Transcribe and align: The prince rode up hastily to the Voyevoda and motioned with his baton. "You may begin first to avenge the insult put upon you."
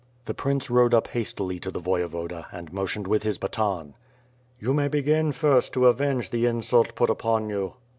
The 0.25 0.33
prince 0.33 0.67
rode 0.71 0.95
up 0.95 1.09
hastily 1.09 1.59
to 1.59 1.69
the 1.69 1.79
Voyevoda 1.79 2.47
and 2.51 2.73
motioned 2.73 3.05
with 3.07 3.21
his 3.21 3.37
baton. 3.37 3.93
"You 4.59 4.73
may 4.73 4.87
begin 4.87 5.31
first 5.31 5.73
to 5.73 5.85
avenge 5.85 6.31
the 6.31 6.47
insult 6.47 6.95
put 6.95 7.11
upon 7.11 7.49
you." 7.49 7.75